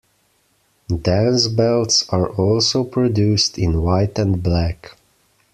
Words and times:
Dance 0.89 1.47
belts 1.47 2.09
are 2.09 2.27
also 2.31 2.83
produced 2.83 3.59
in 3.59 3.83
white 3.83 4.17
and 4.17 4.41
black. 4.41 4.95